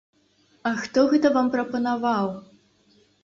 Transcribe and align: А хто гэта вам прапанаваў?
А 0.69 0.71
хто 0.85 1.03
гэта 1.11 1.31
вам 1.37 1.51
прапанаваў? 1.57 2.27